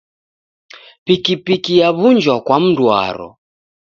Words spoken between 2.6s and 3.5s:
mndu waro.